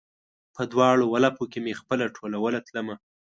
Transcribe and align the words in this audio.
په 0.55 0.61
دواړ 0.71 0.95
ولپو 1.13 1.43
کې 1.51 1.59
مې 1.65 1.73
خپله 1.81 2.05
ټولوله 2.15 2.59
تلمه 2.67 2.95